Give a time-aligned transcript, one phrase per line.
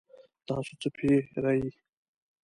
[0.47, 1.61] تاسو څه پیرئ؟